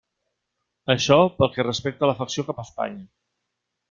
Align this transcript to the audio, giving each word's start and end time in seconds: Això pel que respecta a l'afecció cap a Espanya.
Això 0.93 1.17
pel 1.35 1.51
que 1.57 1.65
respecta 1.67 2.07
a 2.07 2.09
l'afecció 2.11 2.47
cap 2.47 2.63
a 2.63 2.65
Espanya. 2.69 3.05